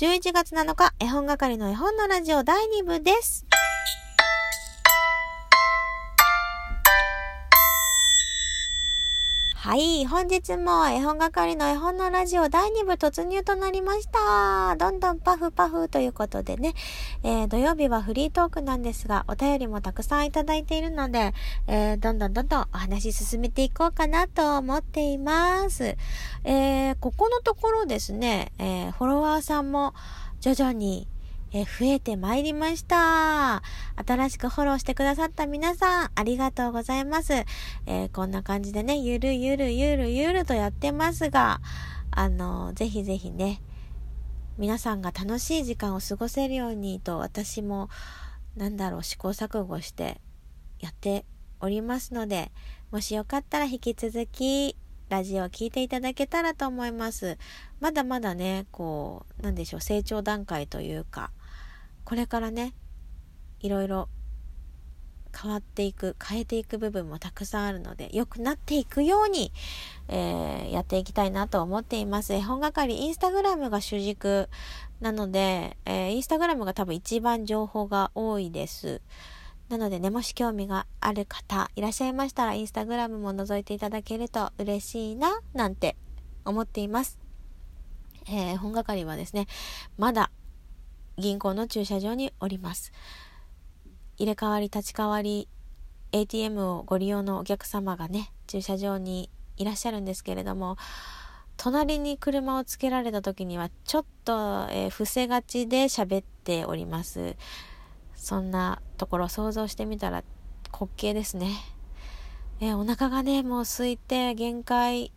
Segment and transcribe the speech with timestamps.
[0.00, 3.44] 11月7日、絵本係の絵本のラジオ第2部です。
[9.62, 10.06] はい。
[10.06, 14.74] 本日も絵本係の絵本のラジオ第2部突入となりました。
[14.76, 16.72] どんどんパフパフということでね、
[17.22, 21.34] えー、土曜日はフリートークなんですが、お便りもたくさんいただいているので、
[21.66, 25.94] えー、どんどんどんどんお話進めていこうかなと思っています。
[26.44, 29.92] えー、ここのところですね、えフォロワーさんも
[30.40, 31.06] 徐々に
[31.52, 33.62] え増えてまいりました。
[34.06, 37.32] 新しくフォローしてくださった皆さん、ありがとうございます。
[37.32, 41.60] えー、こんな感じでね、ゆるゆるゆるゆるとやってますが、
[42.12, 43.60] あの、ぜひぜひね、
[44.58, 47.88] 皆さんが楽しい時間を過ごせるようにと、私も、
[48.56, 50.20] なんだろう、試行錯誤して
[50.78, 51.24] やって
[51.60, 52.52] おりますので、
[52.92, 54.76] もしよかったら引き続き、
[55.08, 57.38] ラジオを聴いていただけたらと思います。
[57.80, 61.32] まだまだね、こう、なんでしょう、成長段階というか、
[62.10, 62.74] これからね
[63.60, 64.08] いろいろ
[65.32, 69.52] 変わっていく変えていく部分もたくさんあるので良くなっていくように、
[70.08, 74.48] えー、やっていきたいなと思っています絵本係インスタグラムが主軸
[75.00, 79.02] なので、えー、インスタグラムが多分一番情報が多いです
[79.68, 85.94] なのでね、もし興味がある方いらっしゃいましたら、インスタグラムも覗いていただけると嬉しいな、なんて
[86.44, 87.20] 思っています。
[88.26, 89.46] えー、本係はですね、
[89.96, 90.32] まだ
[91.18, 92.92] 銀行の駐車場におります。
[94.18, 95.48] 入れ替わり立ち替わり
[96.12, 100.76] ATM をご利用のお客様がね、駐車場にいらっしゃるんですけれども、
[101.56, 107.36] 隣に車をつけられた時にはちょっと、え、伏せがちで喋っております。
[108.14, 110.24] そんなところ想像してみたら
[110.72, 111.52] 滑稽ですね。
[112.60, 115.12] えー、お腹がね、もう空いて限界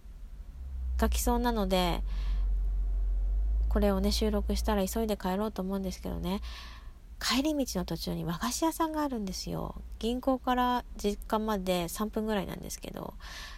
[0.97, 2.03] が来そうなので、
[3.73, 6.41] これをね収録したら急いで帰ろうと思うんですけどね。
[7.19, 9.81] 帰り道の途中に和菓子屋さんがあるんですよ。
[9.97, 13.15] 銀行から実家まで3分ぐらいなんですけど。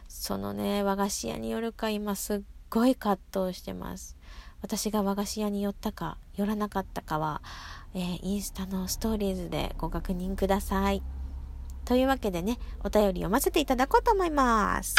[0.08, 4.16] そのね和菓子屋に寄るか今すっごい葛藤してます。
[4.62, 7.42] 私が和菓子屋に寄ったか寄らなかったかは、
[7.94, 11.04] えー、インスタのストーリーズでご確認ください。
[11.84, 14.96] というわけでねお便り読ませていただこうと思います。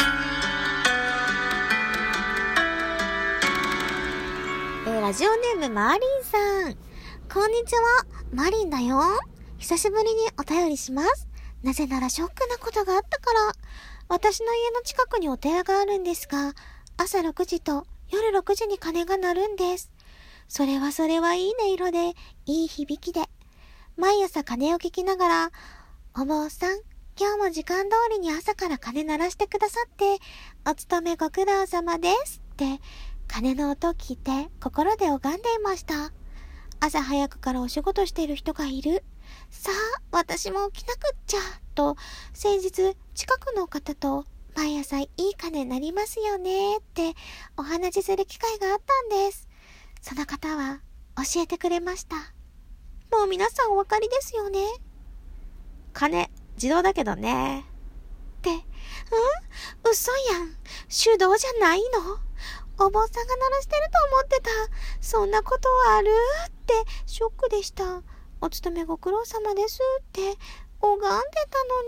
[4.89, 6.77] えラジオネームマーリンさん。
[7.27, 9.01] こんにちは、マリンだよ。
[9.57, 11.27] 久しぶりにお便りします。
[11.61, 13.39] なぜならショックなことがあったから。
[14.07, 16.53] 私の家の近くにお寺があるんですが、
[16.95, 19.91] 朝6時と夜6時に鐘が鳴るんです。
[20.47, 22.13] それはそれはいい音色で、
[22.45, 23.27] いい響きで。
[23.97, 25.51] 毎朝鐘を聞きながら、
[26.15, 26.79] お坊さん、
[27.19, 30.19] 今日も時間通りに朝から鐘鳴らしてくださって、
[30.65, 32.79] お勤めご苦労様ですって、
[33.37, 36.11] 鐘の音を聞いて心で拝んでいました。
[36.79, 39.03] 朝早くからお仕事している人がいる。
[39.51, 41.37] さあ、私も起きなくっちゃ。
[41.75, 41.97] と、
[42.33, 44.25] 先日、近くの方と、
[44.55, 47.13] 毎朝いい鐘なりますよねって
[47.57, 49.47] お話しする機会があったんです。
[50.01, 50.79] その方は
[51.17, 52.15] 教えてくれました。
[53.15, 54.61] もう皆さんお分かりですよね。
[55.93, 57.65] 鐘、自動だけどね。
[58.39, 58.59] って、うん？
[59.91, 60.55] 嘘やん。
[60.89, 62.26] 手動じゃないの？
[62.79, 64.49] お坊さんが鳴らしてると思ってた。
[65.01, 66.07] そんなことある
[66.47, 66.73] って
[67.05, 68.03] ショックでした。
[68.41, 70.21] お勤めご苦労様ですって
[70.79, 71.05] 拝んで
[71.49, 71.81] たの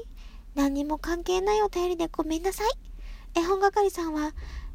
[0.00, 0.06] に。
[0.54, 2.70] 何にも関係ないお便りでごめんなさい。
[3.34, 4.32] 絵本係さんは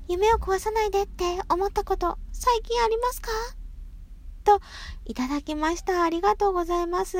[0.08, 3.30] 夢を壊さないでって思ったこと最近ありますか？
[4.44, 4.60] と、
[5.06, 6.04] いただきました。
[6.04, 7.18] ありがとうございます。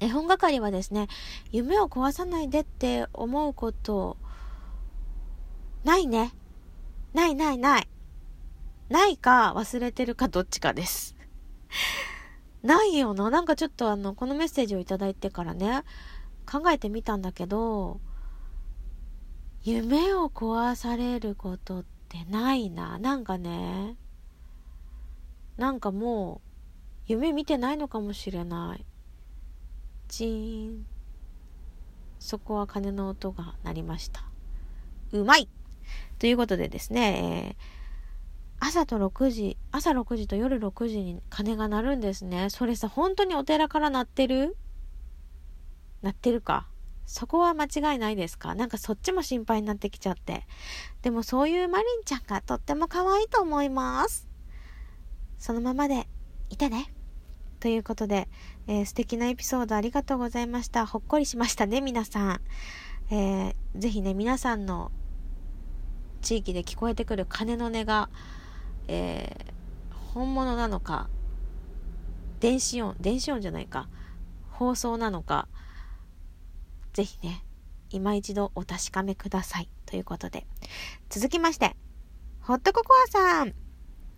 [0.00, 1.08] 絵本係はですね、
[1.50, 4.16] 夢を壊さないでって思うこと、
[5.84, 6.32] ないね。
[7.12, 7.88] ないないない。
[8.88, 11.16] ないか忘れてるかどっちかです。
[12.62, 13.30] ないよな。
[13.30, 15.82] なんかちょっとあの、このメッセージをいただいてからね、
[16.50, 18.00] 考えてみたんだけど、
[19.62, 22.98] 夢を壊されることってないな。
[22.98, 23.96] なんかね、
[25.56, 26.48] なんかもう、
[27.06, 28.86] 夢見てないのかもしれない。
[30.08, 30.86] チーン。
[32.18, 34.24] そこは鐘の音が鳴りました。
[35.12, 35.48] うまい
[36.18, 37.56] ということでですね、
[38.60, 42.48] えー、朝と6時、朝6時と夜6時に鐘が鳴るんですね。
[42.50, 44.56] それさ、本当にお寺から鳴ってる？
[46.02, 46.68] 鳴ってるか。
[47.04, 48.54] そこは間違いないですか？
[48.54, 50.46] なんかそっちも心配になってきちゃって。
[51.02, 54.28] でもそういうマリンちゃんがとっても可愛いと思います。
[55.38, 56.06] そのままで
[56.50, 56.94] いてね。
[57.58, 58.28] ということで、
[58.66, 60.86] えー、素敵なエピソードありがとうございました。
[60.86, 62.40] ほっこりしましたね、皆さん。
[63.10, 64.90] えー、ぜひね、皆さんの
[66.22, 68.08] 地域で聞こえてくる鐘の音が、
[68.88, 71.10] えー、本物なのか、
[72.40, 73.88] 電子音、電子音じゃないか、
[74.50, 75.48] 放送なのか、
[76.92, 77.44] 是非ね、
[77.90, 79.68] 今一度お確かめください。
[79.84, 80.46] ということで。
[81.10, 81.76] 続きまして、
[82.40, 83.61] ホットココアさん。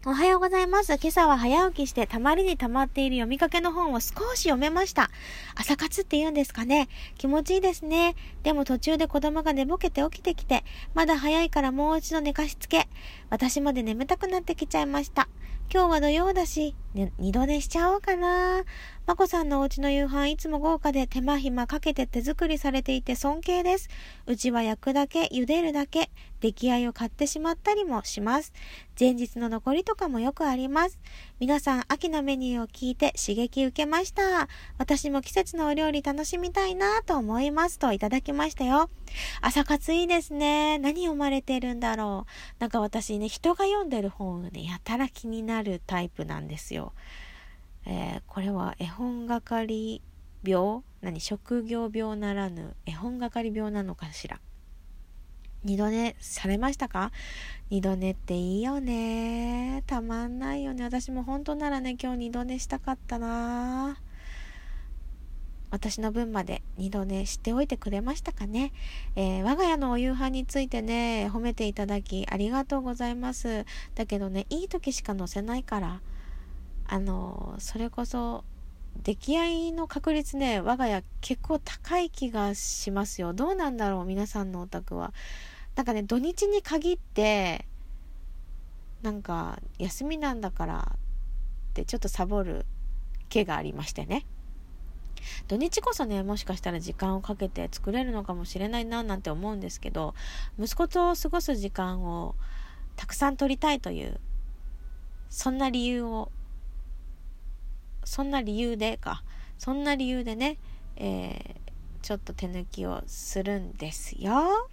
[0.06, 0.98] おはようございます。
[1.00, 5.08] 今朝は早起きしてたまりに溜まっている読みかけの本を少し読めました。
[5.54, 6.90] 朝活って言うんですかね。
[7.16, 8.14] 気持ちいいですね。
[8.42, 10.62] でも途中で子供が寝ぼけて起きてきて、
[10.92, 12.86] まだ早いからもう一度寝かしつけ。
[13.30, 15.26] 私まで眠たくなってきちゃいました。
[15.72, 18.62] 今日は土曜だし、ね、二度寝しちゃおうかな。
[19.06, 23.88] まこさんのお家の夕飯いつも豪華で手間暇かけて手作りされていて尊敬です。
[24.26, 26.08] うちは焼くだけ、茹でるだけ、
[26.40, 28.52] 出来合いを買ってしまったりもします。
[28.98, 31.00] 前日の残りとかもよくあります。
[31.40, 34.48] 皆さん、秋のメニューを聞いて刺激受けました。
[34.78, 38.88] 私も季節のお料理楽しみたいなと思いますといただきましたよ。
[39.40, 40.78] 朝活いいですね。
[40.78, 42.30] 何読まれてるんだろう。
[42.60, 46.83] なんか私ね、人が読んでる本をね、やたら気になるタイプなんですよ。
[47.86, 50.02] えー、これは絵本係
[50.42, 50.82] 病？
[51.02, 51.20] 何？
[51.20, 54.40] 職業病ならぬ絵本係病なのかしら？
[55.64, 57.10] 二度寝されましたか？
[57.70, 59.82] 二度寝っていいよね。
[59.86, 60.84] たまんないよね。
[60.84, 63.98] 私も本当ならね今日二度寝したかったな。
[65.70, 68.72] 私の分まで二度寝しておいてくれましたかね、
[69.16, 73.64] えー、我が家のお夕飯についてね褒めていただきありがとうございます。
[73.94, 76.00] だけどねいい時しか載せないから。
[76.94, 78.44] あのそれこそ
[79.02, 83.32] 出来合いの確率ね我が家結構高い気がしますよ。
[83.32, 85.12] どうなんだろう皆さんのお宅は。
[85.74, 87.66] なんかね土日に限って
[89.02, 90.98] なんか休みなんだからっ
[91.74, 92.64] てちょっとサボる
[93.28, 94.24] 気がありましてね。
[95.48, 100.14] 土日こそねもしかしたら時間をかけて作れるのかもしれないななんて思うんですけど
[100.60, 102.36] 息子と過ごす時間を
[102.94, 104.20] たくさん取りたいという
[105.28, 106.30] そんな理由を
[108.14, 109.24] そんな理由でか
[109.58, 110.56] そんな理由でね、
[110.94, 114.68] えー、ちょっと手抜きをするんですよ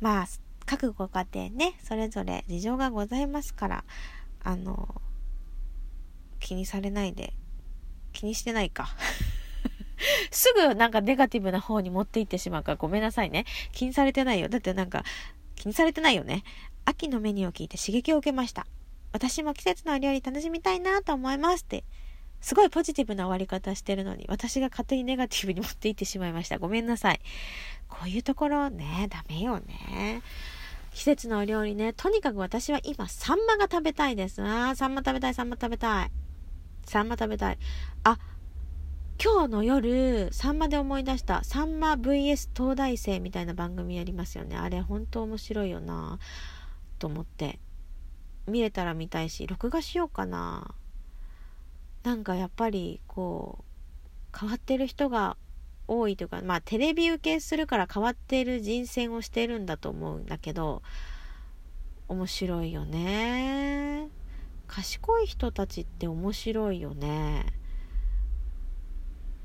[0.00, 0.26] まあ
[0.64, 3.84] 各ご家庭ねそれぞれ事情がございますから
[4.44, 5.02] あの
[6.38, 7.32] 気にされないで
[8.12, 8.90] 気にしてないか
[10.30, 13.44] すぐなんかネガティブな方に持っていってしまうからごめんなさいね。
[13.72, 14.48] 気にされてないよ。
[14.48, 15.04] だってなんか
[15.56, 16.44] 気にされてないよね。
[16.84, 18.66] 秋のメニューを聞いて刺激を受けました。
[19.12, 21.84] 私も季節のお料理楽しみたいなと思いますって
[22.42, 26.58] すごいポジティブな終わり方してるのに、私が勝手にネガティブに持っていってしまいました。
[26.58, 27.20] ごめんなさい。
[27.88, 30.22] こういうところね、ダメよね。
[30.92, 34.42] 季節のお料理ね、とにかく私は今、サンマが食べたいです。
[34.42, 36.10] あサンマ食べたい、サンマ食べたい。
[36.84, 37.58] サンマ食べたい。
[38.02, 38.18] あ、
[39.22, 44.56] 今日の夜、サンマで思い出した、サンマ VS 東大生みたいな番組やりますよね。
[44.56, 46.18] あれ、本当面白いよな
[46.98, 47.60] と思って。
[48.48, 50.74] 見れたら見たいし、録画しようかな。
[52.02, 53.64] なんかやっぱりこ
[54.34, 55.36] う変わってる人が
[55.86, 60.82] 多いというかまあテレビ受けするから変わってる人選をしてるんだと思うんだけど
[62.08, 64.08] 面白いよね。
[64.66, 67.46] 賢い人たちって面白いよね。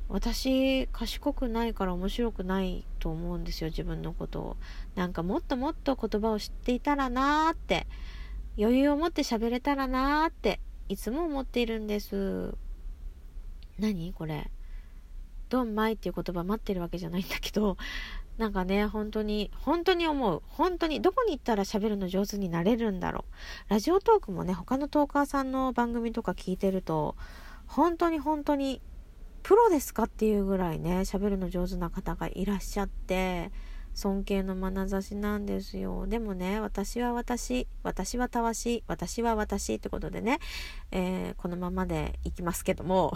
[0.09, 4.57] 私賢くないから面白くないと思うんですよ自分のことを。
[4.95, 7.87] なんかもっともっと言葉を知っていたらなーって
[8.57, 10.59] 余裕を持って喋れたらなーって
[10.89, 12.55] いつも思っているんです。
[13.79, 14.13] 何？
[14.13, 14.49] これ。
[15.49, 17.77] ドンマイっていう言葉待ってるわけじゃないんだけど、
[18.37, 20.43] なんかね、本当に、本当に思う。
[20.47, 23.25] 本当に、どこに行ったら喋るの上手になれるんだろ
[23.67, 23.69] う。
[23.69, 27.15] ラジオトークもね、他のトーカーさんの番組とか聞いてると、
[27.65, 28.81] 本当に本当に、
[29.41, 33.51] プロですかっていうぐらいね、喋るの上手な方がいらっしゃって、
[33.97, 36.05] 尊敬の眼差しなんですよ。
[36.05, 40.37] でもね、私は私、私はたわし、私は私ってことでね、
[40.91, 43.11] えー、このままでいきますけども、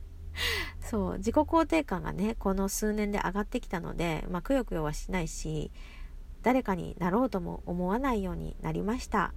[0.80, 5.70] そう、自己肯定感がね、この数年で上がってきたので、まあ、くよくよはしないし、
[6.42, 9.34] 誰かになろうとも思わないようになりました。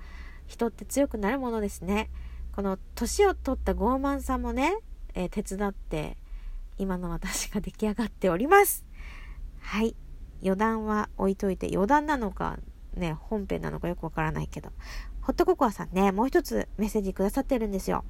[0.48, 2.10] 人って強くなるものですね。
[2.56, 4.78] この年を取った傲慢さもね、
[5.16, 6.16] えー、手伝って、
[6.78, 8.86] 今の私が出来上がっております。
[9.60, 9.98] はい。
[10.44, 12.58] 余談は置いといて、余談なのか、
[12.96, 14.72] ね、本編なのかよくわからないけど、
[15.22, 18.04] ホットココアさんね、もう一つメッセージくださってるんですよ。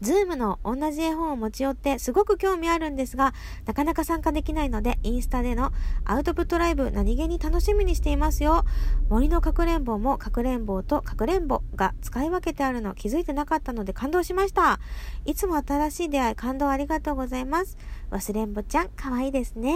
[0.00, 3.34] ズームの同じ絵本を持ち寄ってすごく興味あるんですが、
[3.66, 5.72] なかなか参加できないので、インスタでの
[6.04, 8.64] アウトプットライブ何気に楽しみにしていますよ。
[9.08, 14.78] 森のかくれんぼもかくれんぼとかくれんぼが使い分けてあるの気づいてなかったので感動しました。
[15.24, 17.76] いつも新しい出会い感動ありがとうございます。
[18.10, 19.72] 忘れんぼちゃん、かわいいですね。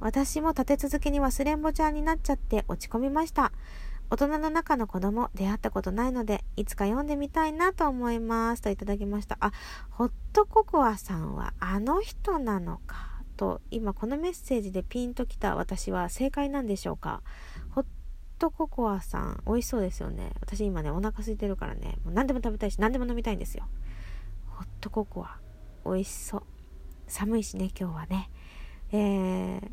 [0.00, 3.52] 私も立て続けに忘れんぼちゃんになっちゃって落ち込みました。
[4.10, 8.62] 大人の中の子供出会ったことないので、いつか読んでみたいなと思います。
[8.62, 9.36] といただきました。
[9.40, 9.52] あ、
[9.90, 13.10] ホットココアさんはあの人なのか。
[13.36, 17.22] と、今このメッセージでピンときた私は正解なんでしょうか。
[17.70, 17.86] ホッ
[18.38, 20.32] トココアさん、美味しそうですよね。
[20.40, 23.66] 私今ね、お腹空いてるからね、もう何でも食べたいし、何でも飲みたいんですよ。
[24.48, 25.38] ホットココア、
[25.86, 26.42] 美味しそう。
[27.06, 28.30] 寒いしね、今日はね。
[28.92, 29.70] えー、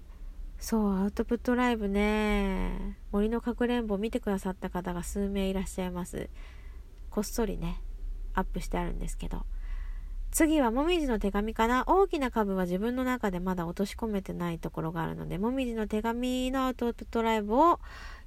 [0.59, 6.29] そう、アウトプットライブね、森のかくれんぼ見てくださった方が数名いらっしゃいます。
[7.09, 7.81] こっそりね、
[8.33, 9.45] アップしてあるんですけど。
[10.31, 17.79] 次はもみじの手紙かな大きな株は自分の中でまだ落とし込めてないところがあるので、もみじの手紙のアウトプットライブを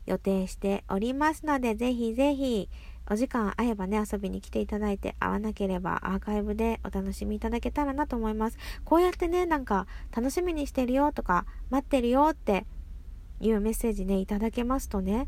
[0.07, 2.69] 予定しておりますので、ぜひぜひ
[3.11, 8.59] お時間合えばね、遊びに来ていただいて、会わなければアーカイブでお楽しみいただけたらなと思います。
[8.85, 12.67] こうやってね、なんか、楽しみにしてるよとか、待ってるよって
[13.41, 15.27] いうメッセージね、いただけますとね、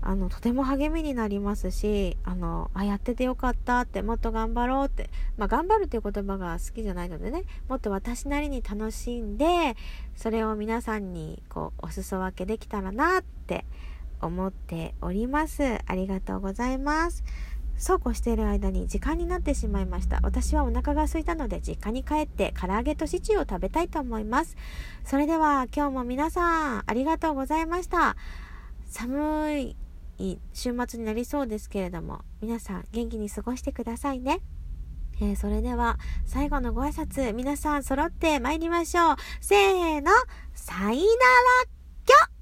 [0.00, 9.76] あの、とても励みになりますし、あの、あ、やっててよかったって、もっと頑張ろうって、まあ、頑張るっていう言葉が好きじゃないのでね、もっと私なりに楽しんで、
[10.14, 13.64] それを皆さんに、こう、お裾分けできたらなって
[14.20, 15.78] 思っております。
[15.86, 17.24] ありがとうございます。
[17.78, 20.18] そうこうしている間に時間になってしまいました。
[20.22, 24.56] 私はお腹が空いたので実家に帰って唐揚げとシチューを食べたいと思います。
[25.04, 28.16] それでは今日も皆さんありがとうございました。
[28.86, 29.76] 寒い
[30.52, 34.40] 週末になりそうですけれども皆さん元気に過ごしてくださいね。
[35.20, 39.16] えー、それでは最後のご挨拶皆さん揃って参りましょう。
[39.40, 40.10] せーの、
[40.54, 41.06] さいなら
[42.04, 42.37] きょ